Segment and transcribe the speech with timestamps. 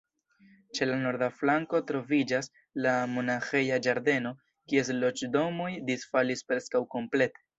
[0.77, 2.49] Ĉe la norda flanko troviĝas
[2.87, 4.33] la monaĥeja ĝardeno,
[4.73, 7.47] kies loĝdomoj disfalis preskaŭ komplete.